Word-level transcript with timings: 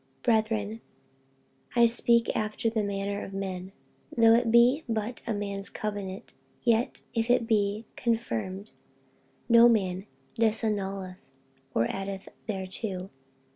48:003:015 0.23 0.23
Brethren, 0.23 0.81
I 1.75 1.85
speak 1.85 2.35
after 2.35 2.71
the 2.71 2.81
manner 2.81 3.23
of 3.23 3.35
men; 3.35 3.71
Though 4.17 4.33
it 4.33 4.49
be 4.49 4.83
but 4.89 5.21
a 5.27 5.33
man's 5.35 5.69
covenant, 5.69 6.33
yet 6.63 7.01
if 7.13 7.29
it 7.29 7.45
be 7.45 7.85
confirmed, 7.95 8.71
no 9.47 9.69
man 9.69 10.07
disannulleth, 10.39 11.17
or 11.75 11.85
addeth 11.85 12.29
thereto. 12.47 13.11